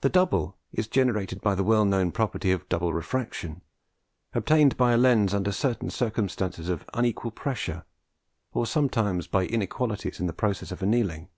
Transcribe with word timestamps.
The 0.00 0.08
'double' 0.08 0.58
is 0.72 0.88
generated 0.88 1.40
by 1.40 1.54
the 1.54 1.62
well 1.62 1.84
known 1.84 2.10
property 2.10 2.50
of 2.50 2.68
double 2.68 2.92
refraction, 2.92 3.62
obtained 4.32 4.76
by 4.76 4.90
a 4.90 4.96
lens 4.96 5.32
under 5.32 5.52
certain 5.52 5.90
circumstances 5.90 6.68
of 6.68 6.84
unequal 6.92 7.30
pressure, 7.30 7.84
or 8.52 8.66
sometimes 8.66 9.28
by 9.28 9.46
inequalities 9.46 10.18
in 10.18 10.26
the 10.26 10.32
process 10.32 10.72
of 10.72 10.82
annealing. 10.82 11.28